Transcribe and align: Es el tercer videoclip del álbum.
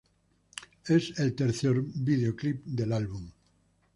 Es 0.87 1.19
el 1.19 1.35
tercer 1.35 1.79
videoclip 1.79 2.65
del 2.65 2.91
álbum. 2.91 3.29